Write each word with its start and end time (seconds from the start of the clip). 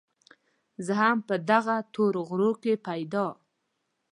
زه 0.85 0.93
هم 1.01 1.17
په 1.27 1.35
دغه 1.49 1.75
تورو 1.93 2.21
غرو 2.29 2.51
کې 2.63 2.73
پيدا 2.87 3.25